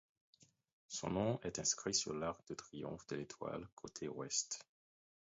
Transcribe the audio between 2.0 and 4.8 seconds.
l'Arc de triomphe de l'Étoile, côté Ouest.